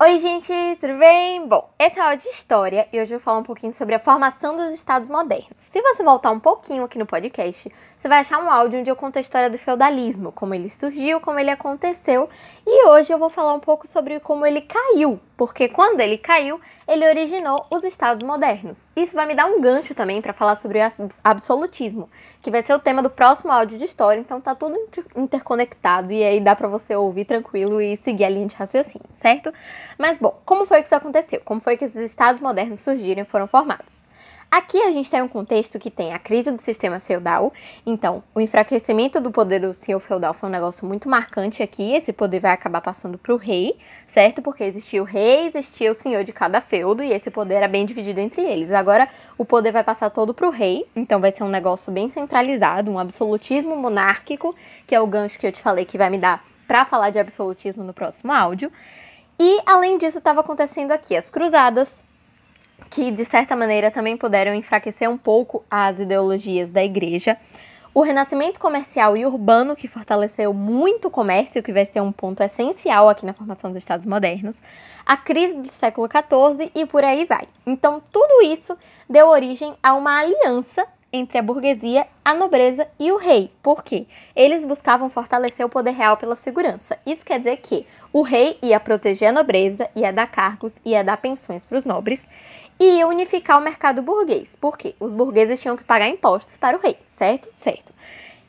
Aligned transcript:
Oi, 0.00 0.20
gente, 0.20 0.52
tudo 0.80 0.96
bem? 0.96 1.44
Bom, 1.48 1.70
esse 1.76 1.98
é 1.98 2.02
áudio 2.02 2.30
de 2.30 2.36
história 2.36 2.86
e 2.92 3.00
hoje 3.00 3.12
eu 3.12 3.18
vou 3.18 3.24
falar 3.24 3.38
um 3.38 3.42
pouquinho 3.42 3.72
sobre 3.72 3.96
a 3.96 3.98
formação 3.98 4.56
dos 4.56 4.72
estados 4.72 5.08
modernos. 5.08 5.48
Se 5.58 5.82
você 5.82 6.04
voltar 6.04 6.30
um 6.30 6.38
pouquinho 6.38 6.84
aqui 6.84 6.96
no 6.96 7.04
podcast, 7.04 7.68
você 7.96 8.06
vai 8.08 8.20
achar 8.20 8.38
um 8.38 8.48
áudio 8.48 8.78
onde 8.78 8.88
eu 8.88 8.94
conto 8.94 9.16
a 9.16 9.20
história 9.20 9.50
do 9.50 9.58
feudalismo, 9.58 10.30
como 10.30 10.54
ele 10.54 10.70
surgiu, 10.70 11.20
como 11.20 11.40
ele 11.40 11.50
aconteceu, 11.50 12.28
e 12.64 12.86
hoje 12.86 13.12
eu 13.12 13.18
vou 13.18 13.28
falar 13.28 13.52
um 13.54 13.58
pouco 13.58 13.88
sobre 13.88 14.20
como 14.20 14.46
ele 14.46 14.60
caiu, 14.60 15.18
porque 15.36 15.68
quando 15.68 15.98
ele 15.98 16.16
caiu, 16.16 16.60
ele 16.86 17.04
originou 17.04 17.66
os 17.68 17.82
estados 17.82 18.22
modernos. 18.22 18.84
Isso 18.94 19.16
vai 19.16 19.26
me 19.26 19.34
dar 19.34 19.46
um 19.46 19.60
gancho 19.60 19.96
também 19.96 20.22
para 20.22 20.32
falar 20.32 20.54
sobre 20.54 20.78
o 20.78 21.08
absolutismo, 21.24 22.08
que 22.40 22.52
vai 22.52 22.62
ser 22.62 22.72
o 22.72 22.78
tema 22.78 23.02
do 23.02 23.10
próximo 23.10 23.50
áudio 23.50 23.76
de 23.76 23.84
história, 23.84 24.20
então 24.20 24.40
tá 24.40 24.54
tudo 24.54 24.78
interconectado 25.16 26.12
e 26.12 26.22
aí 26.22 26.38
dá 26.38 26.54
para 26.54 26.68
você 26.68 26.94
ouvir 26.94 27.24
tranquilo 27.24 27.80
e 27.80 27.96
seguir 27.96 28.24
a 28.24 28.28
linha 28.28 28.46
de 28.46 28.54
raciocínio, 28.54 29.08
certo? 29.16 29.52
Mas 29.98 30.16
bom, 30.16 30.40
como 30.44 30.64
foi 30.64 30.80
que 30.80 30.86
isso 30.86 30.94
aconteceu? 30.94 31.42
Como 31.44 31.60
foi 31.60 31.76
que 31.76 31.84
esses 31.84 32.10
estados 32.10 32.40
modernos 32.40 32.78
surgiram 32.78 33.22
e 33.22 33.24
foram 33.24 33.48
formados? 33.48 34.00
Aqui 34.50 34.80
a 34.80 34.90
gente 34.90 35.10
tem 35.10 35.20
um 35.20 35.28
contexto 35.28 35.78
que 35.78 35.90
tem 35.90 36.14
a 36.14 36.18
crise 36.18 36.50
do 36.50 36.56
sistema 36.56 36.98
feudal, 36.98 37.52
então 37.84 38.22
o 38.34 38.40
enfraquecimento 38.40 39.20
do 39.20 39.30
poder 39.30 39.60
do 39.60 39.74
senhor 39.74 40.00
feudal 40.00 40.32
foi 40.32 40.48
um 40.48 40.52
negócio 40.52 40.86
muito 40.86 41.06
marcante 41.06 41.62
aqui. 41.62 41.92
Esse 41.92 42.14
poder 42.14 42.40
vai 42.40 42.52
acabar 42.52 42.80
passando 42.80 43.18
para 43.18 43.34
o 43.34 43.36
rei, 43.36 43.76
certo? 44.06 44.40
Porque 44.40 44.64
existia 44.64 45.02
o 45.02 45.04
rei, 45.04 45.48
existia 45.48 45.90
o 45.90 45.94
senhor 45.94 46.24
de 46.24 46.32
cada 46.32 46.62
feudo 46.62 47.02
e 47.02 47.12
esse 47.12 47.30
poder 47.30 47.56
era 47.56 47.68
bem 47.68 47.84
dividido 47.84 48.20
entre 48.20 48.40
eles. 48.40 48.72
Agora 48.72 49.06
o 49.36 49.44
poder 49.44 49.70
vai 49.70 49.84
passar 49.84 50.08
todo 50.08 50.32
para 50.32 50.46
o 50.46 50.50
rei, 50.50 50.86
então 50.96 51.20
vai 51.20 51.30
ser 51.30 51.42
um 51.42 51.50
negócio 51.50 51.92
bem 51.92 52.08
centralizado, 52.08 52.90
um 52.90 52.98
absolutismo 52.98 53.76
monárquico, 53.76 54.54
que 54.86 54.94
é 54.94 55.00
o 55.00 55.06
gancho 55.06 55.38
que 55.38 55.46
eu 55.46 55.52
te 55.52 55.60
falei 55.60 55.84
que 55.84 55.98
vai 55.98 56.08
me 56.08 56.16
dar 56.16 56.42
para 56.66 56.86
falar 56.86 57.10
de 57.10 57.18
absolutismo 57.18 57.84
no 57.84 57.92
próximo 57.92 58.32
áudio. 58.32 58.72
E 59.40 59.60
além 59.64 59.98
disso, 59.98 60.18
estava 60.18 60.40
acontecendo 60.40 60.90
aqui 60.90 61.16
as 61.16 61.30
cruzadas, 61.30 62.02
que 62.90 63.10
de 63.12 63.24
certa 63.24 63.54
maneira 63.54 63.90
também 63.90 64.16
puderam 64.16 64.52
enfraquecer 64.52 65.08
um 65.08 65.16
pouco 65.16 65.64
as 65.70 66.00
ideologias 66.00 66.70
da 66.70 66.82
igreja. 66.82 67.36
O 67.94 68.02
renascimento 68.02 68.60
comercial 68.60 69.16
e 69.16 69.24
urbano, 69.24 69.76
que 69.76 69.88
fortaleceu 69.88 70.52
muito 70.52 71.08
o 71.08 71.10
comércio, 71.10 71.62
que 71.62 71.72
vai 71.72 71.84
ser 71.84 72.00
um 72.00 72.12
ponto 72.12 72.42
essencial 72.42 73.08
aqui 73.08 73.24
na 73.24 73.32
formação 73.32 73.70
dos 73.70 73.78
Estados 73.78 74.06
modernos, 74.06 74.62
a 75.06 75.16
crise 75.16 75.56
do 75.56 75.68
século 75.68 76.08
XIV 76.08 76.70
e 76.74 76.84
por 76.84 77.04
aí 77.04 77.24
vai. 77.24 77.46
Então, 77.66 78.02
tudo 78.12 78.42
isso 78.44 78.76
deu 79.08 79.28
origem 79.28 79.74
a 79.82 79.94
uma 79.94 80.20
aliança 80.20 80.86
entre 81.12 81.38
a 81.38 81.42
burguesia, 81.42 82.06
a 82.24 82.34
nobreza 82.34 82.86
e 82.98 83.10
o 83.10 83.16
rei. 83.16 83.50
Por 83.62 83.82
quê? 83.82 84.06
Eles 84.34 84.64
buscavam 84.64 85.08
fortalecer 85.08 85.64
o 85.64 85.68
poder 85.68 85.92
real 85.92 86.16
pela 86.16 86.34
segurança. 86.34 86.98
Isso 87.06 87.24
quer 87.24 87.38
dizer 87.38 87.58
que 87.58 87.86
o 88.12 88.22
rei 88.22 88.58
ia 88.62 88.78
proteger 88.78 89.28
a 89.28 89.32
nobreza, 89.32 89.88
ia 89.94 90.12
dar 90.12 90.26
cargos, 90.26 90.74
ia 90.84 91.02
dar 91.02 91.16
pensões 91.16 91.64
para 91.64 91.78
os 91.78 91.84
nobres, 91.84 92.26
e 92.80 93.04
unificar 93.04 93.58
o 93.58 93.64
mercado 93.64 94.02
burguês. 94.02 94.54
Por 94.54 94.78
quê? 94.78 94.94
Os 95.00 95.12
burgueses 95.12 95.60
tinham 95.60 95.76
que 95.76 95.82
pagar 95.82 96.08
impostos 96.08 96.56
para 96.56 96.76
o 96.76 96.80
rei, 96.80 96.96
certo? 97.10 97.48
Certo. 97.54 97.92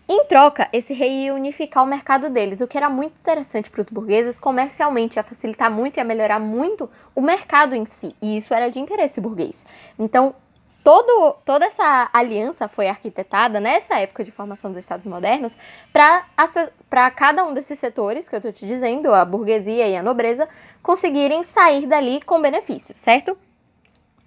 Em 0.07 0.25
troca, 0.25 0.67
esse 0.73 0.91
rei 0.91 1.25
ia 1.25 1.35
unificar 1.35 1.83
o 1.83 1.87
mercado 1.87 2.31
deles, 2.31 2.61
o 2.61 2.67
que 2.67 2.75
era 2.75 2.89
muito 2.89 3.13
interessante 3.19 3.69
para 3.69 3.81
os 3.81 3.89
burgueses 3.89 4.39
comercialmente, 4.39 5.17
ia 5.17 5.23
facilitar 5.23 5.69
muito 5.69 5.97
e 5.97 5.99
ia 5.99 6.03
melhorar 6.03 6.39
muito 6.39 6.89
o 7.15 7.21
mercado 7.21 7.75
em 7.75 7.85
si, 7.85 8.15
e 8.19 8.35
isso 8.37 8.51
era 8.51 8.71
de 8.71 8.79
interesse 8.79 9.21
burguês. 9.21 9.63
Então, 9.99 10.33
todo, 10.89 11.35
toda 11.45 11.67
essa 11.67 12.09
aliança 12.11 12.67
foi 12.67 12.87
arquitetada 12.87 13.59
nessa 13.59 13.99
época 13.99 14.23
de 14.23 14.31
formação 14.31 14.71
dos 14.71 14.79
Estados 14.79 15.05
modernos 15.05 15.55
para 15.93 17.11
cada 17.11 17.45
um 17.45 17.53
desses 17.53 17.77
setores 17.77 18.27
que 18.27 18.33
eu 18.33 18.39
estou 18.39 18.51
te 18.51 18.65
dizendo, 18.65 19.13
a 19.13 19.23
burguesia 19.23 19.87
e 19.87 19.95
a 19.95 20.01
nobreza, 20.01 20.49
conseguirem 20.81 21.43
sair 21.43 21.85
dali 21.85 22.19
com 22.21 22.41
benefícios, 22.41 22.97
certo? 22.97 23.37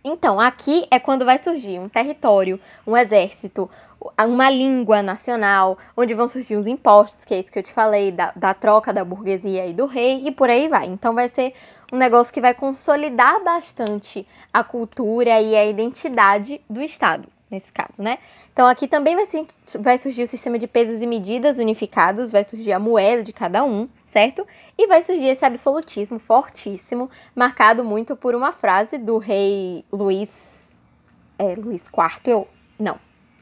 Então, 0.05 0.41
aqui 0.41 0.86
é 0.91 0.98
quando 0.98 1.25
vai 1.25 1.39
surgir 1.39 1.78
um 1.78 1.89
território, 1.89 2.58
um 2.84 2.97
exército, 2.97 3.70
uma 4.18 4.51
língua 4.51 5.01
nacional, 5.01 5.79
onde 5.96 6.13
vão 6.13 6.27
surgir 6.27 6.57
os 6.57 6.67
impostos, 6.67 7.24
que 7.24 7.33
é 7.33 7.39
isso 7.39 7.52
que 7.52 7.58
eu 7.58 7.63
te 7.63 7.73
falei, 7.73 8.11
da, 8.11 8.33
da 8.35 8.52
troca 8.52 8.92
da 8.92 9.05
burguesia 9.05 9.67
e 9.67 9.73
do 9.73 9.86
rei, 9.86 10.27
e 10.27 10.33
por 10.33 10.51
aí 10.51 10.67
vai. 10.68 10.86
Então, 10.86 11.14
vai 11.14 11.29
ser 11.29 11.55
um 11.92 11.96
negócio 11.96 12.33
que 12.33 12.40
vai 12.40 12.52
consolidar 12.52 13.45
bastante 13.45 14.27
a 14.52 14.64
cultura 14.64 15.40
e 15.40 15.55
a 15.55 15.64
identidade 15.67 16.61
do 16.69 16.83
Estado 16.83 17.32
nesse 17.52 17.70
caso, 17.70 18.02
né? 18.02 18.18
Então 18.52 18.67
aqui 18.67 18.89
também 18.89 19.14
vai, 19.14 19.27
ser, 19.27 19.46
vai 19.79 19.98
surgir 19.98 20.23
o 20.23 20.27
sistema 20.27 20.58
de 20.58 20.67
pesos 20.67 21.02
e 21.02 21.07
medidas 21.07 21.58
unificados, 21.58 22.33
vai 22.33 22.42
surgir 22.42 22.73
a 22.73 22.79
moeda 22.79 23.23
de 23.23 23.33
cada 23.33 23.63
um, 23.63 23.89
certo? 24.05 24.46
E 24.77 24.86
vai 24.86 25.02
surgir 25.02 25.27
esse 25.27 25.45
absolutismo 25.45 26.18
fortíssimo, 26.18 27.11
marcado 27.36 27.85
muito 27.85 28.17
por 28.17 28.35
uma 28.35 28.51
frase 28.51 28.98
do 28.98 29.18
rei 29.18 29.85
Luís, 29.92 30.70
é, 31.39 31.55
Luís 31.55 31.83
IV, 31.86 32.20
eu, 32.24 32.48
não, 32.79 32.98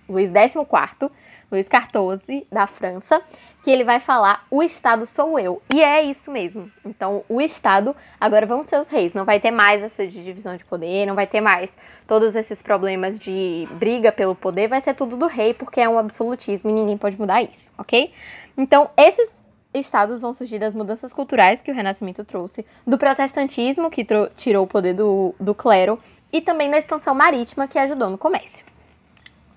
Luís 0.09 0.31
XIV, 0.31 1.11
Luís 1.51 1.67
XIV 1.67 2.47
da 2.51 2.67
França, 2.67 3.21
que 3.63 3.71
ele 3.71 3.85
vai 3.85 4.01
falar: 4.01 4.47
o 4.51 4.63
Estado 4.63 5.07
sou 5.07 5.39
eu. 5.39 5.61
E 5.75 5.83
é 5.83 6.03
isso 6.03 6.31
mesmo. 6.31 6.71
Então, 6.85 7.25
o 7.29 7.41
Estado 7.41 7.95
agora 8.21 8.47
vão 8.47 8.67
ser 8.67 8.81
os 8.81 8.89
reis. 8.89 9.13
Não 9.15 9.25
vai 9.25 9.41
ter 9.41 9.51
mais 9.51 9.83
essa 9.83 10.07
divisão 10.07 10.57
de 10.57 10.65
poder, 10.65 11.07
não 11.07 11.15
vai 11.15 11.27
ter 11.27 11.41
mais 11.41 11.71
todos 12.07 12.35
esses 12.35 12.63
problemas 12.63 13.19
de 13.19 13.69
briga 13.73 14.13
pelo 14.13 14.35
poder. 14.35 14.69
Vai 14.69 14.81
ser 14.81 14.95
tudo 14.95 15.17
do 15.17 15.27
rei, 15.27 15.53
porque 15.53 15.81
é 15.81 15.89
um 15.89 15.99
absolutismo 15.99 16.71
e 16.71 16.73
ninguém 16.73 16.97
pode 16.97 17.19
mudar 17.19 17.43
isso, 17.43 17.71
ok? 17.77 18.13
Então, 18.57 18.91
esses 18.97 19.41
estados 19.73 20.21
vão 20.21 20.35
surgir 20.35 20.59
das 20.59 20.75
mudanças 20.75 21.13
culturais 21.13 21.63
que 21.63 21.71
o 21.71 21.75
Renascimento 21.75 22.25
trouxe, 22.25 22.67
do 22.87 22.99
protestantismo, 22.99 23.91
que 23.91 24.05
tirou 24.37 24.65
o 24.65 24.67
poder 24.67 24.95
do, 24.95 25.35
do 25.39 25.55
clero, 25.55 25.99
e 26.33 26.41
também 26.41 26.71
da 26.71 26.79
expansão 26.79 27.15
marítima, 27.15 27.67
que 27.67 27.79
ajudou 27.79 28.11
no 28.11 28.19
comércio. 28.19 28.65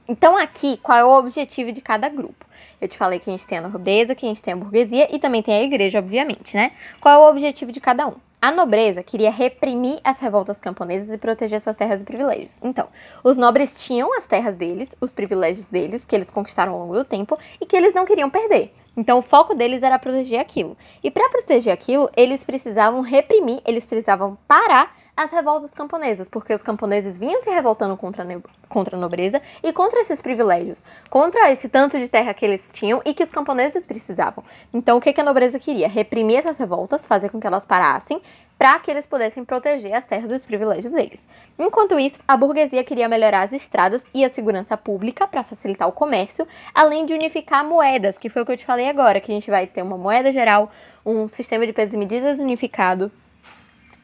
Então, 0.08 0.36
aqui, 0.36 0.78
qual 0.84 0.97
é 0.97 1.03
o 1.03 1.18
objetivo 1.18 1.72
de 1.72 1.81
cada 1.81 2.09
grupo? 2.09 2.46
Eu 2.81 2.88
te 2.90 2.97
falei 2.97 3.19
que 3.19 3.30
a 3.30 3.31
gente 3.31 3.47
tem 3.47 3.58
a 3.58 3.62
nobreza, 3.62 4.14
que 4.14 4.25
a 4.25 4.30
gente 4.30 4.44
tem 4.44 4.53
a 4.53 4.58
burguesia 4.58 5.08
e 5.16 5.18
também 5.18 5.41
tem 5.41 5.56
a 5.56 5.64
igreja, 5.64 6.00
obviamente, 6.00 6.56
né? 6.56 6.72
Qual 7.00 7.14
é 7.14 7.25
o 7.25 7.30
objetivo 7.30 7.72
de 7.72 7.80
cada 7.80 8.08
um? 8.08 8.16
A 8.41 8.52
nobreza 8.52 9.02
queria 9.02 9.31
reprimir 9.31 10.02
as 10.03 10.19
revoltas 10.19 10.59
camponesas 10.59 11.09
e 11.09 11.18
proteger 11.18 11.62
suas 11.62 11.78
terras 11.78 12.02
e 12.02 12.03
privilégios. 12.03 12.58
Então, 12.62 12.90
os 13.24 13.38
nobres 13.38 13.74
tinham 13.74 14.14
as 14.18 14.28
terras 14.28 14.58
deles, 14.58 14.90
os 15.00 15.14
privilégios 15.14 15.68
deles, 15.68 16.03
que 16.03 16.14
eles 16.14 16.30
conquistaram 16.30 16.74
ao 16.74 16.80
longo 16.80 16.96
do 16.96 17.06
tempo 17.06 17.40
e 17.62 17.66
que 17.66 17.74
eles 17.74 17.94
não 17.94 18.03
queriam 18.06 18.30
perder. 18.30 18.75
Então, 18.97 19.20
o 19.20 19.22
foco 19.22 19.56
deles 19.56 19.81
era 19.81 19.97
proteger 19.97 20.41
aquilo. 20.41 20.75
E 21.02 21.09
para 21.09 21.30
proteger 21.30 21.72
aquilo, 21.72 22.09
eles 22.18 22.44
precisavam 22.44 23.00
reprimir, 23.00 23.62
eles 23.66 23.85
precisavam 23.85 24.38
parar 24.46 24.94
as 25.16 25.31
revoltas 25.31 25.72
camponesas, 25.72 26.28
porque 26.28 26.53
os 26.53 26.62
camponeses 26.62 27.18
vinham 27.18 27.41
se 27.41 27.50
revoltando 27.50 27.96
contra 27.96 28.24
a, 28.24 28.68
contra 28.68 28.97
a 28.97 29.00
nobreza 29.00 29.41
e 29.62 29.72
contra 29.72 30.01
esses 30.01 30.22
privilégios, 30.22 30.81
contra 31.09 31.51
esse 31.51 31.69
tanto 31.69 32.00
de 32.00 32.07
terra 32.07 32.34
que 32.34 32.44
eles 32.44 32.72
tinham 32.74 33.01
e 33.06 33.13
que 33.13 33.23
os 33.23 33.29
camponeses 33.29 33.84
precisavam. 33.84 34.44
Então, 34.73 34.97
o 34.97 35.02
que, 35.02 35.13
que 35.13 35.22
a 35.22 35.23
nobreza 35.23 35.59
queria? 35.59 35.88
Reprimir 35.88 36.40
essas 36.40 36.57
revoltas, 36.57 37.06
fazer 37.06 37.29
com 37.29 37.40
que 37.40 37.46
elas 37.46 37.63
parassem, 37.63 38.22
para 38.57 38.79
que 38.79 38.90
eles 38.90 39.06
pudessem 39.06 39.44
proteger 39.44 39.94
as 39.94 40.06
terras 40.06 40.31
e 40.31 40.35
os 40.35 40.46
privilégios 40.46 40.94
deles. 40.94 41.28
Enquanto 41.59 42.00
isso, 42.00 42.19
a 42.28 42.38
burguesia 42.38 42.84
queria 42.84 43.09
melhorar 43.09 43.41
as 43.41 43.52
estradas 43.52 44.06
e 44.13 44.23
a 44.23 44.29
segurança 44.29 44.78
pública 44.78 45.28
para 45.28 45.44
facilitar 45.44 45.88
o 45.88 45.91
comércio, 45.91 46.47
além 46.73 47.06
de 47.06 47.13
unificar 47.13 47.66
moedas, 47.66 48.18
que 48.18 48.29
foi 48.29 48.41
o 48.41 48.46
que 48.46 48.53
eu 48.53 48.57
te 48.57 48.66
falei 48.66 48.88
agora, 48.88 49.19
que 49.19 49.31
a 49.31 49.35
gente 49.35 49.50
vai 49.50 49.68
ter 49.68 49.81
uma 49.81 49.97
moeda 49.97 50.31
geral, 50.31 50.72
um 51.06 51.28
sistema 51.28 51.68
de 51.68 51.73
pesos 51.73 51.94
e 51.94 51.97
medidas 51.97 52.40
unificado, 52.40 53.12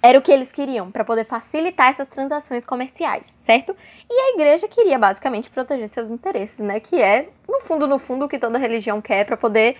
era 0.01 0.17
o 0.17 0.21
que 0.21 0.31
eles 0.31 0.51
queriam 0.51 0.89
para 0.89 1.03
poder 1.03 1.25
facilitar 1.25 1.89
essas 1.89 2.07
transações 2.07 2.65
comerciais, 2.65 3.27
certo? 3.43 3.75
E 4.09 4.13
a 4.13 4.33
igreja 4.35 4.67
queria 4.67 4.97
basicamente 4.97 5.49
proteger 5.49 5.89
seus 5.89 6.09
interesses, 6.09 6.59
né? 6.59 6.79
Que 6.79 7.01
é, 7.01 7.29
no 7.47 7.59
fundo, 7.61 7.85
no 7.85 7.99
fundo, 7.99 8.25
o 8.25 8.29
que 8.29 8.39
toda 8.39 8.57
religião 8.57 9.01
quer 9.01 9.25
para 9.25 9.35
poder, 9.35 9.77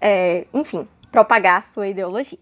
é, 0.00 0.46
enfim, 0.54 0.88
propagar 1.12 1.58
a 1.58 1.62
sua 1.62 1.88
ideologia. 1.88 2.38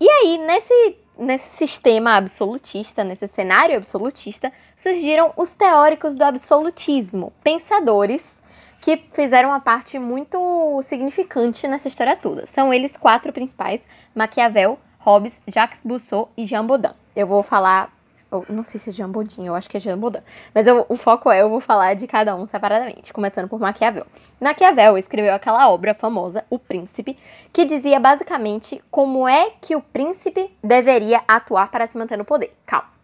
E 0.00 0.08
aí, 0.08 0.38
nesse, 0.38 0.96
nesse 1.18 1.56
sistema 1.56 2.16
absolutista, 2.16 3.04
nesse 3.04 3.26
cenário 3.26 3.76
absolutista, 3.76 4.50
surgiram 4.74 5.32
os 5.36 5.54
teóricos 5.54 6.16
do 6.16 6.22
absolutismo, 6.22 7.32
pensadores 7.42 8.40
que 8.80 8.96
fizeram 9.12 9.50
uma 9.50 9.60
parte 9.60 9.98
muito 9.98 10.80
significante 10.84 11.66
nessa 11.66 11.88
história 11.88 12.16
toda. 12.16 12.46
São 12.46 12.72
eles 12.72 12.96
quatro 12.96 13.32
principais: 13.32 13.82
Maquiavel, 14.14 14.78
Hobbes, 14.98 15.40
Jacques 15.46 15.84
Rousseau 15.84 16.30
e 16.36 16.46
Jean 16.46 16.66
Baudin. 16.66 16.90
Eu 17.14 17.26
vou 17.26 17.42
falar, 17.42 17.92
eu 18.30 18.44
não 18.48 18.62
sei 18.62 18.78
se 18.78 18.90
é 18.90 18.92
Jean 18.92 19.10
Baudin, 19.10 19.46
eu 19.46 19.54
acho 19.54 19.68
que 19.68 19.76
é 19.76 19.80
Jean 19.80 19.98
Baudin, 19.98 20.20
mas 20.54 20.66
eu, 20.66 20.84
o 20.88 20.96
foco 20.96 21.30
é 21.30 21.42
eu 21.42 21.48
vou 21.48 21.60
falar 21.60 21.94
de 21.94 22.06
cada 22.06 22.34
um 22.34 22.46
separadamente, 22.46 23.12
começando 23.12 23.48
por 23.48 23.58
Maquiavel. 23.58 24.06
Maquiavel 24.40 24.98
escreveu 24.98 25.34
aquela 25.34 25.68
obra 25.68 25.94
famosa, 25.94 26.44
O 26.50 26.58
Príncipe, 26.58 27.18
que 27.52 27.64
dizia 27.64 27.98
basicamente 27.98 28.82
como 28.90 29.26
é 29.28 29.52
que 29.60 29.74
o 29.74 29.80
príncipe 29.80 30.50
deveria 30.62 31.22
atuar 31.26 31.70
para 31.70 31.86
se 31.86 31.96
manter 31.96 32.18
no 32.18 32.24
poder. 32.24 32.54
Calma. 32.66 32.98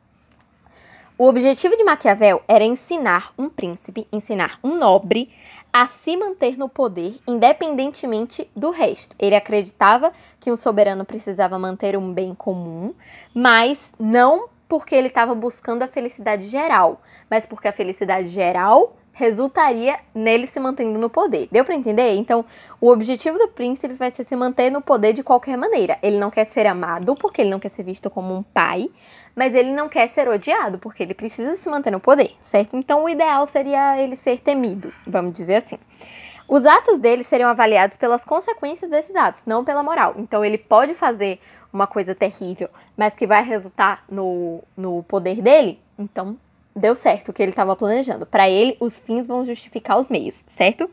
O 1.16 1.28
objetivo 1.28 1.76
de 1.76 1.84
Maquiavel 1.84 2.42
era 2.48 2.64
ensinar 2.64 3.32
um 3.38 3.48
príncipe, 3.48 4.08
ensinar 4.12 4.58
um 4.64 4.76
nobre 4.76 5.32
a 5.74 5.86
se 5.86 6.16
manter 6.16 6.56
no 6.56 6.68
poder 6.68 7.18
independentemente 7.26 8.48
do 8.54 8.70
resto. 8.70 9.16
Ele 9.18 9.34
acreditava 9.34 10.12
que 10.38 10.52
um 10.52 10.56
soberano 10.56 11.04
precisava 11.04 11.58
manter 11.58 11.98
um 11.98 12.12
bem 12.12 12.32
comum, 12.32 12.94
mas 13.34 13.92
não 13.98 14.48
porque 14.68 14.94
ele 14.94 15.08
estava 15.08 15.34
buscando 15.34 15.82
a 15.82 15.88
felicidade 15.88 16.46
geral, 16.46 17.02
mas 17.28 17.44
porque 17.44 17.66
a 17.66 17.72
felicidade 17.72 18.28
geral 18.28 18.96
resultaria 19.14 19.98
nele 20.12 20.46
se 20.46 20.58
mantendo 20.60 20.98
no 20.98 21.08
poder. 21.08 21.48
Deu 21.50 21.64
para 21.64 21.74
entender? 21.74 22.14
Então, 22.16 22.44
o 22.80 22.90
objetivo 22.90 23.38
do 23.38 23.48
príncipe 23.48 23.94
vai 23.94 24.10
ser 24.10 24.24
se 24.24 24.34
manter 24.34 24.70
no 24.70 24.82
poder 24.82 25.12
de 25.12 25.22
qualquer 25.22 25.56
maneira. 25.56 25.96
Ele 26.02 26.18
não 26.18 26.30
quer 26.30 26.44
ser 26.44 26.66
amado 26.66 27.14
porque 27.14 27.40
ele 27.40 27.50
não 27.50 27.60
quer 27.60 27.70
ser 27.70 27.84
visto 27.84 28.10
como 28.10 28.34
um 28.34 28.42
pai, 28.42 28.90
mas 29.34 29.54
ele 29.54 29.72
não 29.72 29.88
quer 29.88 30.08
ser 30.08 30.28
odiado 30.28 30.78
porque 30.78 31.02
ele 31.02 31.14
precisa 31.14 31.56
se 31.56 31.68
manter 31.68 31.92
no 31.92 32.00
poder, 32.00 32.32
certo? 32.42 32.76
Então, 32.76 33.04
o 33.04 33.08
ideal 33.08 33.46
seria 33.46 34.02
ele 34.02 34.16
ser 34.16 34.40
temido, 34.40 34.92
vamos 35.06 35.32
dizer 35.32 35.56
assim. 35.56 35.78
Os 36.46 36.66
atos 36.66 36.98
dele 36.98 37.24
seriam 37.24 37.48
avaliados 37.48 37.96
pelas 37.96 38.24
consequências 38.24 38.90
desses 38.90 39.14
atos, 39.14 39.44
não 39.46 39.64
pela 39.64 39.82
moral. 39.82 40.14
Então, 40.18 40.44
ele 40.44 40.58
pode 40.58 40.92
fazer 40.92 41.40
uma 41.72 41.86
coisa 41.86 42.14
terrível, 42.14 42.68
mas 42.96 43.14
que 43.14 43.26
vai 43.26 43.42
resultar 43.42 44.04
no, 44.10 44.62
no 44.76 45.02
poder 45.04 45.40
dele, 45.40 45.80
então 45.98 46.36
deu 46.74 46.94
certo 46.94 47.28
o 47.28 47.32
que 47.32 47.42
ele 47.42 47.52
estava 47.52 47.76
planejando. 47.76 48.26
Para 48.26 48.48
ele, 48.48 48.76
os 48.80 48.98
fins 48.98 49.26
vão 49.26 49.44
justificar 49.44 49.98
os 49.98 50.08
meios, 50.08 50.44
certo? 50.48 50.88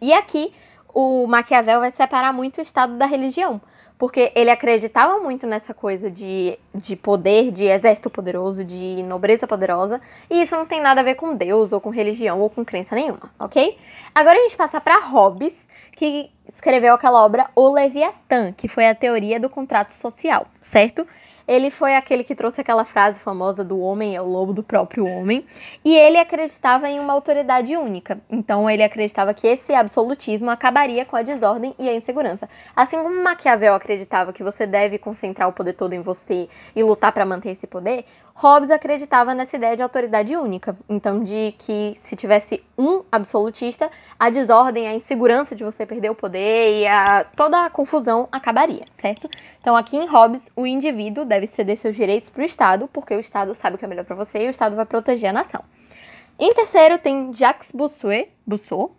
E 0.00 0.12
aqui 0.12 0.52
o 0.94 1.26
Maquiavel 1.26 1.80
vai 1.80 1.90
separar 1.90 2.32
muito 2.32 2.58
o 2.58 2.62
Estado 2.62 2.96
da 2.96 3.06
religião, 3.06 3.60
porque 3.98 4.30
ele 4.34 4.50
acreditava 4.50 5.18
muito 5.18 5.46
nessa 5.46 5.74
coisa 5.74 6.10
de, 6.10 6.56
de 6.72 6.94
poder, 6.94 7.50
de 7.50 7.64
exército 7.64 8.08
poderoso, 8.08 8.64
de 8.64 9.02
nobreza 9.02 9.46
poderosa, 9.46 10.00
e 10.30 10.42
isso 10.42 10.54
não 10.54 10.66
tem 10.66 10.80
nada 10.80 11.00
a 11.00 11.04
ver 11.04 11.16
com 11.16 11.34
Deus, 11.34 11.72
ou 11.72 11.80
com 11.80 11.90
religião, 11.90 12.40
ou 12.40 12.48
com 12.48 12.64
crença 12.64 12.94
nenhuma, 12.94 13.30
ok? 13.38 13.76
Agora 14.14 14.38
a 14.38 14.42
gente 14.42 14.56
passa 14.56 14.80
para 14.80 15.00
Hobbes, 15.00 15.66
que 15.92 16.30
escreveu 16.52 16.94
aquela 16.94 17.24
obra 17.24 17.48
O 17.54 17.72
Leviatã, 17.72 18.52
que 18.52 18.68
foi 18.68 18.86
a 18.86 18.94
teoria 18.94 19.40
do 19.40 19.48
contrato 19.48 19.92
social, 19.92 20.46
certo? 20.60 21.06
Ele 21.46 21.70
foi 21.70 21.94
aquele 21.94 22.24
que 22.24 22.34
trouxe 22.34 22.60
aquela 22.60 22.84
frase 22.84 23.20
famosa 23.20 23.62
do 23.62 23.78
homem 23.78 24.16
é 24.16 24.20
o 24.20 24.26
lobo 24.26 24.52
do 24.52 24.62
próprio 24.62 25.06
homem, 25.06 25.44
e 25.84 25.94
ele 25.96 26.18
acreditava 26.18 26.88
em 26.88 26.98
uma 26.98 27.12
autoridade 27.12 27.76
única. 27.76 28.18
Então 28.30 28.68
ele 28.68 28.82
acreditava 28.82 29.34
que 29.34 29.46
esse 29.46 29.74
absolutismo 29.74 30.50
acabaria 30.50 31.04
com 31.04 31.16
a 31.16 31.22
desordem 31.22 31.74
e 31.78 31.88
a 31.88 31.94
insegurança. 31.94 32.48
Assim 32.74 32.96
como 32.96 33.22
Maquiavel 33.22 33.74
acreditava 33.74 34.32
que 34.32 34.42
você 34.42 34.66
deve 34.66 34.98
concentrar 34.98 35.48
o 35.48 35.52
poder 35.52 35.74
todo 35.74 35.92
em 35.92 36.00
você 36.00 36.48
e 36.74 36.82
lutar 36.82 37.12
para 37.12 37.26
manter 37.26 37.50
esse 37.50 37.66
poder, 37.66 38.04
Hobbes 38.36 38.68
acreditava 38.68 39.32
nessa 39.32 39.56
ideia 39.56 39.76
de 39.76 39.82
autoridade 39.82 40.36
única. 40.36 40.76
Então, 40.88 41.22
de 41.22 41.54
que 41.56 41.94
se 41.96 42.16
tivesse 42.16 42.64
um 42.76 43.04
absolutista, 43.10 43.88
a 44.18 44.28
desordem, 44.28 44.88
a 44.88 44.94
insegurança 44.94 45.54
de 45.54 45.62
você 45.62 45.86
perder 45.86 46.10
o 46.10 46.16
poder 46.16 46.80
e 46.80 46.86
a, 46.86 47.24
toda 47.36 47.64
a 47.64 47.70
confusão 47.70 48.28
acabaria, 48.32 48.84
certo? 48.92 49.30
Então, 49.60 49.76
aqui 49.76 49.96
em 49.96 50.06
Hobbes, 50.06 50.50
o 50.56 50.66
indivíduo 50.66 51.24
deve 51.24 51.46
ceder 51.46 51.76
seus 51.76 51.94
direitos 51.94 52.28
para 52.28 52.42
o 52.42 52.44
Estado, 52.44 52.88
porque 52.92 53.14
o 53.14 53.20
Estado 53.20 53.54
sabe 53.54 53.76
o 53.76 53.78
que 53.78 53.84
é 53.84 53.88
melhor 53.88 54.04
para 54.04 54.16
você 54.16 54.44
e 54.44 54.48
o 54.48 54.50
Estado 54.50 54.74
vai 54.74 54.84
proteger 54.84 55.30
a 55.30 55.32
nação. 55.32 55.62
Em 56.36 56.52
terceiro, 56.52 56.98
tem 56.98 57.32
Jacques 57.32 57.70
Bossuet, 57.70 58.32
Bossuet 58.44 58.90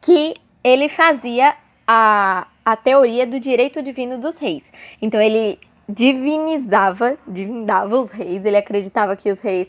que 0.00 0.36
ele 0.62 0.88
fazia 0.88 1.56
a, 1.84 2.46
a 2.64 2.76
teoria 2.76 3.26
do 3.26 3.40
direito 3.40 3.82
divino 3.82 4.18
dos 4.18 4.36
reis. 4.36 4.70
Então, 5.02 5.20
ele 5.20 5.58
divinizava, 5.88 7.16
divindava 7.26 8.00
os 8.00 8.10
reis, 8.10 8.44
ele 8.44 8.56
acreditava 8.56 9.16
que 9.16 9.30
os 9.30 9.40
reis 9.40 9.68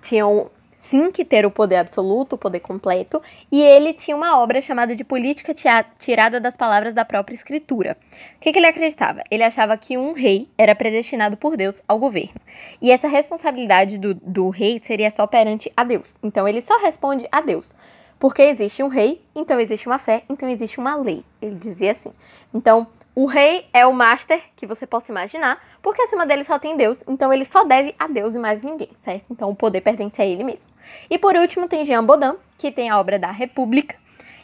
tinham 0.00 0.50
sim 0.70 1.10
que 1.10 1.24
ter 1.24 1.44
o 1.44 1.50
poder 1.50 1.76
absoluto, 1.76 2.34
o 2.34 2.38
poder 2.38 2.60
completo, 2.60 3.20
e 3.50 3.60
ele 3.60 3.92
tinha 3.92 4.16
uma 4.16 4.38
obra 4.38 4.62
chamada 4.62 4.94
de 4.94 5.04
Política 5.04 5.54
Tirada 5.98 6.40
das 6.40 6.56
Palavras 6.56 6.94
da 6.94 7.04
Própria 7.04 7.34
Escritura. 7.34 7.96
O 8.36 8.40
que, 8.40 8.52
que, 8.52 8.58
ele 8.58 8.66
acreditava? 8.66 9.22
Ele 9.30 9.42
achava 9.42 9.76
que 9.76 9.98
um 9.98 10.12
rei 10.12 10.48
era 10.56 10.74
predestinado 10.74 11.36
por 11.36 11.56
Deus 11.56 11.82
ao 11.86 11.98
governo, 11.98 12.40
e 12.80 12.90
essa 12.90 13.08
responsabilidade 13.08 13.98
do, 13.98 14.14
do 14.14 14.48
rei 14.48 14.80
seria 14.82 15.10
só 15.10 15.26
perante 15.26 15.70
a 15.76 15.84
Deus. 15.84 16.14
Então 16.22 16.46
ele 16.46 16.62
só 16.62 16.78
responde 16.80 17.28
a 17.30 17.40
Deus. 17.40 17.74
Porque 18.18 18.42
existe 18.42 18.82
um 18.82 18.88
rei, 18.88 19.22
então 19.32 19.60
existe 19.60 19.86
uma 19.86 19.98
fé, 19.98 20.24
então 20.28 20.48
existe 20.48 20.80
uma 20.80 20.96
lei. 20.96 21.22
Ele 21.40 21.54
dizia 21.54 21.92
assim. 21.92 22.10
Então, 22.52 22.88
o 23.18 23.26
rei 23.26 23.66
é 23.72 23.84
o 23.84 23.92
master 23.92 24.40
que 24.54 24.64
você 24.64 24.86
possa 24.86 25.10
imaginar, 25.10 25.60
porque 25.82 26.02
acima 26.02 26.24
dele 26.24 26.44
só 26.44 26.56
tem 26.56 26.76
Deus, 26.76 27.02
então 27.08 27.32
ele 27.32 27.44
só 27.44 27.64
deve 27.64 27.92
a 27.98 28.06
Deus 28.06 28.36
e 28.36 28.38
mais 28.38 28.62
ninguém, 28.62 28.90
certo? 29.04 29.24
Então 29.28 29.50
o 29.50 29.56
poder 29.56 29.80
pertence 29.80 30.22
a 30.22 30.24
ele 30.24 30.44
mesmo. 30.44 30.70
E 31.10 31.18
por 31.18 31.34
último 31.34 31.66
tem 31.66 31.84
Jean 31.84 32.04
Baudin, 32.04 32.36
que 32.56 32.70
tem 32.70 32.88
a 32.88 32.96
obra 32.96 33.18
da 33.18 33.32
República, 33.32 33.96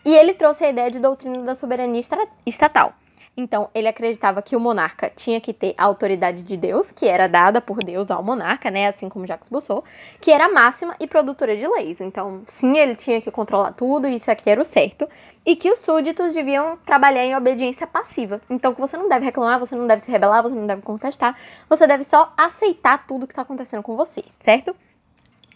e 0.05 0.12
ele 0.12 0.35
trouxe 0.35 0.65
a 0.65 0.71
ideia 0.71 0.91
de 0.91 0.99
doutrina 0.99 1.38
da 1.44 1.55
soberania 1.55 2.03
estatal. 2.44 2.94
Então, 3.36 3.69
ele 3.75 3.88
acreditava 3.88 4.40
que 4.40 4.54
o 4.54 4.60
monarca 4.60 5.10
tinha 5.14 5.40
que 5.40 5.52
ter 5.52 5.75
a 5.76 5.84
autoridade 5.84 6.42
de 6.42 6.56
Deus, 6.56 6.92
que 6.92 7.08
era 7.08 7.28
dada 7.28 7.60
por 7.60 7.78
Deus 7.82 8.10
ao 8.10 8.22
monarca, 8.22 8.70
né, 8.70 8.86
assim 8.86 9.08
como 9.08 9.26
Jacques 9.26 9.48
Rousseau, 9.50 9.82
que 10.20 10.31
era 10.31 10.48
máxima 10.48 10.94
e 11.00 11.06
produtora 11.06 11.56
de 11.56 11.66
leis. 11.66 12.00
Então, 12.00 12.42
sim, 12.46 12.78
ele 12.78 12.94
tinha 12.94 13.20
que 13.20 13.31
controlar 13.32 13.72
tudo, 13.72 14.06
isso 14.06 14.31
aqui 14.31 14.48
era 14.48 14.60
o 14.60 14.64
certo, 14.64 15.08
e 15.44 15.56
que 15.56 15.69
os 15.70 15.81
súditos 15.81 16.32
deviam 16.32 16.76
trabalhar 16.84 17.25
em 17.25 17.34
obediência 17.34 17.86
passiva. 17.86 18.40
Então, 18.48 18.72
que 18.72 18.81
você 18.81 18.96
não 18.96 19.08
deve 19.08 19.25
reclamar, 19.25 19.58
você 19.58 19.75
não 19.75 19.87
deve 19.87 20.02
se 20.02 20.10
rebelar, 20.10 20.42
você 20.42 20.54
não 20.54 20.66
deve 20.66 20.82
contestar, 20.82 21.37
você 21.69 21.87
deve 21.88 22.04
só 22.04 22.32
aceitar 22.37 23.04
tudo 23.06 23.26
que 23.26 23.32
está 23.32 23.42
acontecendo 23.42 23.82
com 23.82 23.96
você, 23.96 24.22
certo? 24.38 24.76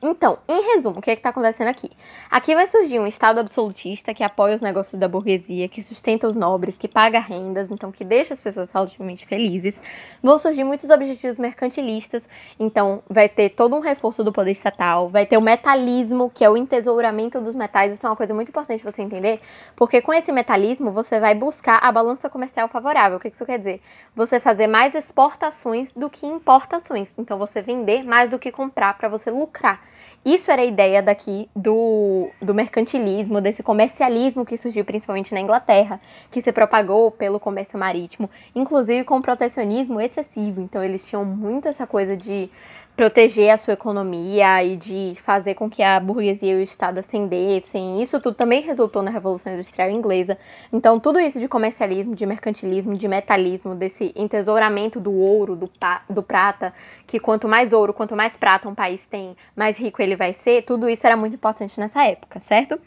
Então, 0.00 0.38
em 0.46 0.74
resumo, 0.74 1.00
o 1.00 1.02
que 1.02 1.10
é 1.10 1.14
está 1.14 1.30
acontecendo 1.30 1.66
aqui? 1.66 1.90
Aqui 2.30 2.54
vai 2.54 2.68
surgir 2.68 3.00
um 3.00 3.06
Estado 3.06 3.40
absolutista 3.40 4.14
que 4.14 4.22
apoia 4.22 4.54
os 4.54 4.60
negócios 4.60 4.98
da 4.98 5.08
burguesia, 5.08 5.66
que 5.66 5.82
sustenta 5.82 6.28
os 6.28 6.36
nobres, 6.36 6.78
que 6.78 6.86
paga 6.86 7.18
rendas, 7.18 7.68
então 7.72 7.90
que 7.90 8.04
deixa 8.04 8.32
as 8.32 8.40
pessoas 8.40 8.70
relativamente 8.70 9.26
felizes. 9.26 9.82
Vão 10.22 10.38
surgir 10.38 10.62
muitos 10.62 10.88
objetivos 10.88 11.36
mercantilistas, 11.36 12.28
então 12.60 13.02
vai 13.10 13.28
ter 13.28 13.48
todo 13.48 13.74
um 13.74 13.80
reforço 13.80 14.22
do 14.22 14.32
poder 14.32 14.52
estatal, 14.52 15.08
vai 15.08 15.26
ter 15.26 15.36
o 15.36 15.40
metalismo, 15.40 16.30
que 16.32 16.44
é 16.44 16.50
o 16.50 16.56
entesouramento 16.56 17.40
dos 17.40 17.56
metais, 17.56 17.92
isso 17.92 18.06
é 18.06 18.10
uma 18.10 18.16
coisa 18.16 18.32
muito 18.32 18.50
importante 18.50 18.84
você 18.84 19.02
entender, 19.02 19.40
porque 19.74 20.00
com 20.00 20.14
esse 20.14 20.30
metalismo 20.30 20.92
você 20.92 21.18
vai 21.18 21.34
buscar 21.34 21.78
a 21.82 21.90
balança 21.90 22.30
comercial 22.30 22.68
favorável. 22.68 23.18
O 23.18 23.20
que 23.20 23.28
isso 23.28 23.44
quer 23.44 23.58
dizer? 23.58 23.82
Você 24.14 24.38
fazer 24.38 24.68
mais 24.68 24.94
exportações 24.94 25.92
do 25.92 26.08
que 26.08 26.24
importações, 26.24 27.12
então 27.18 27.36
você 27.36 27.60
vender 27.60 28.04
mais 28.04 28.30
do 28.30 28.38
que 28.38 28.52
comprar 28.52 28.96
para 28.96 29.08
você 29.08 29.28
lucrar. 29.28 29.87
Isso 30.24 30.50
era 30.50 30.62
a 30.62 30.64
ideia 30.64 31.02
daqui 31.02 31.48
do, 31.54 32.28
do 32.42 32.52
mercantilismo, 32.52 33.40
desse 33.40 33.62
comercialismo 33.62 34.44
que 34.44 34.58
surgiu 34.58 34.84
principalmente 34.84 35.32
na 35.32 35.40
Inglaterra, 35.40 36.00
que 36.30 36.42
se 36.42 36.52
propagou 36.52 37.10
pelo 37.10 37.40
comércio 37.40 37.78
marítimo, 37.78 38.28
inclusive 38.54 39.04
com 39.04 39.22
protecionismo 39.22 40.00
excessivo. 40.00 40.60
Então 40.60 40.82
eles 40.82 41.06
tinham 41.06 41.24
muito 41.24 41.68
essa 41.68 41.86
coisa 41.86 42.16
de 42.16 42.50
proteger 42.98 43.50
a 43.50 43.56
sua 43.56 43.74
economia 43.74 44.64
e 44.64 44.76
de 44.76 45.14
fazer 45.22 45.54
com 45.54 45.70
que 45.70 45.84
a 45.84 46.00
burguesia 46.00 46.54
e 46.54 46.56
o 46.56 46.60
Estado 46.60 46.98
ascendessem. 46.98 48.02
Isso 48.02 48.18
tudo 48.18 48.34
também 48.34 48.60
resultou 48.60 49.04
na 49.04 49.10
Revolução 49.12 49.52
Industrial 49.52 49.88
Inglesa. 49.88 50.36
Então, 50.72 50.98
tudo 50.98 51.20
isso 51.20 51.38
de 51.38 51.46
comercialismo, 51.46 52.16
de 52.16 52.26
mercantilismo, 52.26 52.98
de 52.98 53.06
metalismo, 53.06 53.76
desse 53.76 54.12
entesouramento 54.16 54.98
do 54.98 55.12
ouro, 55.12 55.54
do, 55.54 55.70
do 56.10 56.22
prata, 56.24 56.74
que 57.06 57.20
quanto 57.20 57.46
mais 57.46 57.72
ouro, 57.72 57.94
quanto 57.94 58.16
mais 58.16 58.36
prata 58.36 58.68
um 58.68 58.74
país 58.74 59.06
tem, 59.06 59.36
mais 59.54 59.78
rico 59.78 60.02
ele 60.02 60.16
vai 60.16 60.32
ser, 60.32 60.64
tudo 60.64 60.88
isso 60.88 61.06
era 61.06 61.16
muito 61.16 61.34
importante 61.34 61.78
nessa 61.78 62.04
época, 62.04 62.40
certo? 62.40 62.80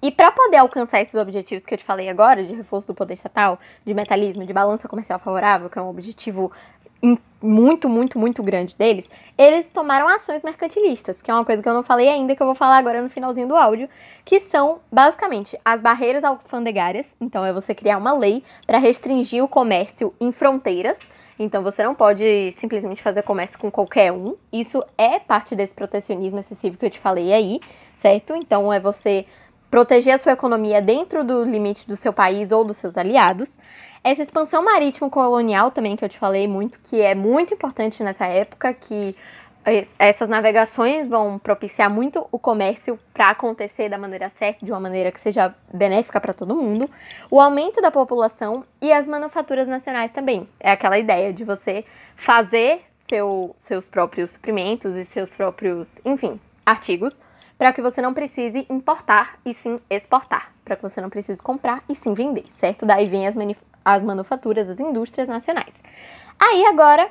E 0.00 0.12
para 0.12 0.30
poder 0.30 0.58
alcançar 0.58 1.00
esses 1.00 1.16
objetivos 1.16 1.66
que 1.66 1.74
eu 1.74 1.78
te 1.78 1.82
falei 1.82 2.08
agora, 2.08 2.44
de 2.44 2.54
reforço 2.54 2.86
do 2.86 2.94
poder 2.94 3.14
estatal, 3.14 3.58
de 3.84 3.92
metalismo, 3.92 4.46
de 4.46 4.52
balança 4.52 4.86
comercial 4.86 5.18
favorável, 5.18 5.68
que 5.68 5.76
é 5.76 5.82
um 5.82 5.88
objetivo 5.88 6.52
muito, 7.40 7.88
muito, 7.88 8.18
muito 8.18 8.42
grande 8.42 8.74
deles, 8.74 9.08
eles 9.36 9.68
tomaram 9.68 10.08
ações 10.08 10.42
mercantilistas, 10.42 11.22
que 11.22 11.30
é 11.30 11.34
uma 11.34 11.44
coisa 11.44 11.62
que 11.62 11.68
eu 11.68 11.74
não 11.74 11.82
falei 11.82 12.08
ainda, 12.08 12.34
que 12.34 12.42
eu 12.42 12.46
vou 12.46 12.54
falar 12.54 12.78
agora 12.78 13.00
no 13.00 13.08
finalzinho 13.08 13.46
do 13.46 13.56
áudio, 13.56 13.88
que 14.24 14.40
são 14.40 14.80
basicamente 14.90 15.58
as 15.64 15.80
barreiras 15.80 16.24
alfandegárias. 16.24 17.14
Então, 17.20 17.44
é 17.44 17.52
você 17.52 17.74
criar 17.74 17.98
uma 17.98 18.12
lei 18.12 18.42
para 18.66 18.78
restringir 18.78 19.42
o 19.42 19.48
comércio 19.48 20.12
em 20.20 20.32
fronteiras. 20.32 20.98
Então, 21.38 21.62
você 21.62 21.84
não 21.84 21.94
pode 21.94 22.50
simplesmente 22.52 23.00
fazer 23.00 23.22
comércio 23.22 23.58
com 23.58 23.70
qualquer 23.70 24.10
um. 24.12 24.34
Isso 24.52 24.82
é 24.96 25.20
parte 25.20 25.54
desse 25.54 25.74
protecionismo 25.74 26.40
excessivo 26.40 26.76
que 26.76 26.84
eu 26.84 26.90
te 26.90 26.98
falei 26.98 27.32
aí, 27.32 27.60
certo? 27.94 28.34
Então, 28.34 28.72
é 28.72 28.80
você 28.80 29.24
proteger 29.70 30.14
a 30.14 30.18
sua 30.18 30.32
economia 30.32 30.80
dentro 30.80 31.24
do 31.24 31.44
limite 31.44 31.86
do 31.86 31.96
seu 31.96 32.12
país 32.12 32.50
ou 32.52 32.64
dos 32.64 32.76
seus 32.76 32.96
aliados. 32.96 33.58
Essa 34.02 34.22
expansão 34.22 34.64
marítimo 34.64 35.10
colonial 35.10 35.70
também 35.70 35.96
que 35.96 36.04
eu 36.04 36.08
te 36.08 36.18
falei 36.18 36.46
muito, 36.46 36.78
que 36.80 37.00
é 37.00 37.14
muito 37.14 37.52
importante 37.54 38.02
nessa 38.02 38.26
época, 38.26 38.72
que 38.72 39.14
essas 39.98 40.28
navegações 40.28 41.08
vão 41.08 41.38
propiciar 41.38 41.90
muito 41.90 42.26
o 42.32 42.38
comércio 42.38 42.98
para 43.12 43.30
acontecer 43.30 43.88
da 43.90 43.98
maneira 43.98 44.30
certa, 44.30 44.64
de 44.64 44.72
uma 44.72 44.80
maneira 44.80 45.12
que 45.12 45.20
seja 45.20 45.54
benéfica 45.72 46.20
para 46.20 46.32
todo 46.32 46.56
mundo. 46.56 46.88
O 47.30 47.40
aumento 47.40 47.82
da 47.82 47.90
população 47.90 48.64
e 48.80 48.90
as 48.90 49.06
manufaturas 49.06 49.68
nacionais 49.68 50.10
também. 50.10 50.48
É 50.58 50.70
aquela 50.70 50.98
ideia 50.98 51.32
de 51.32 51.44
você 51.44 51.84
fazer 52.16 52.82
seu, 53.08 53.54
seus 53.58 53.86
próprios 53.86 54.30
suprimentos 54.30 54.96
e 54.96 55.04
seus 55.04 55.34
próprios, 55.34 55.98
enfim, 56.04 56.40
artigos 56.64 57.14
para 57.58 57.72
que 57.72 57.82
você 57.82 58.00
não 58.00 58.14
precise 58.14 58.64
importar 58.70 59.38
e 59.44 59.52
sim 59.52 59.80
exportar, 59.90 60.52
para 60.64 60.76
que 60.76 60.82
você 60.82 61.00
não 61.00 61.10
precise 61.10 61.42
comprar 61.42 61.82
e 61.88 61.94
sim 61.94 62.14
vender, 62.14 62.46
certo? 62.52 62.86
Daí 62.86 63.06
vem 63.06 63.26
as, 63.26 63.34
as 63.84 64.02
manufaturas, 64.02 64.68
as 64.68 64.78
indústrias 64.78 65.26
nacionais. 65.26 65.82
Aí 66.38 66.64
agora 66.66 67.10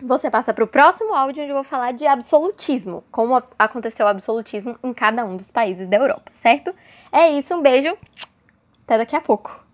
você 0.00 0.30
passa 0.30 0.54
para 0.54 0.64
o 0.64 0.66
próximo 0.66 1.14
áudio 1.14 1.42
onde 1.42 1.50
eu 1.50 1.56
vou 1.56 1.64
falar 1.64 1.92
de 1.92 2.06
absolutismo, 2.06 3.04
como 3.10 3.42
aconteceu 3.58 4.06
o 4.06 4.08
absolutismo 4.08 4.78
em 4.82 4.94
cada 4.94 5.24
um 5.24 5.36
dos 5.36 5.50
países 5.50 5.86
da 5.86 5.98
Europa, 5.98 6.30
certo? 6.32 6.74
É 7.12 7.30
isso, 7.30 7.54
um 7.54 7.62
beijo, 7.62 7.96
até 8.84 8.96
daqui 8.96 9.14
a 9.14 9.20
pouco. 9.20 9.65